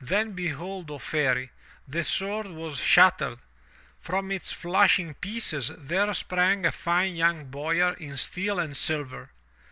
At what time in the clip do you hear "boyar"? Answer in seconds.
7.46-7.94